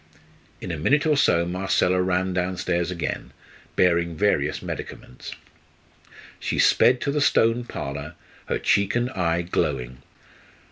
In 0.61 0.71
a 0.71 0.79
minute 0.79 1.05
or 1.05 1.15
so 1.15 1.45
Marcella 1.45 2.01
ran 2.01 2.33
downstairs 2.33 2.89
again, 2.89 3.33
bearing 3.75 4.17
various 4.17 4.63
medicaments. 4.63 5.35
She 6.39 6.57
sped 6.57 6.99
to 7.01 7.11
the 7.11 7.21
Stone 7.21 7.65
Parlour, 7.65 8.15
her 8.47 8.57
cheek 8.57 8.95
and 8.95 9.11
eye 9.11 9.43
glowing. 9.43 9.99